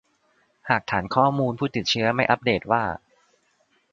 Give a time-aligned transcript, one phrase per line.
[0.69, 2.83] หากฐานข้อมูลผู้ติดเชื้อไม่อัปเดตว่า